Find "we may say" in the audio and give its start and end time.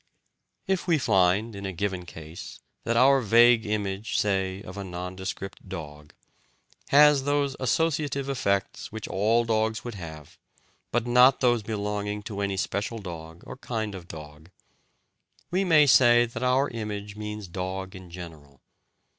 15.51-16.25